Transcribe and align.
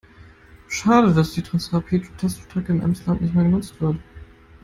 Schade, 0.67 1.13
dass 1.13 1.33
die 1.33 1.43
Transrapid-Teststrecke 1.43 2.71
im 2.73 2.81
Emsland 2.81 3.21
nicht 3.21 3.35
mehr 3.35 3.43
genutzt 3.43 3.79
wird. 3.79 3.97